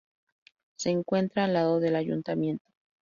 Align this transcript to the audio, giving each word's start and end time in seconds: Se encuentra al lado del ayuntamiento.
Se 0.79 0.89
encuentra 0.89 1.43
al 1.45 1.53
lado 1.53 1.79
del 1.79 1.95
ayuntamiento. 1.95 2.65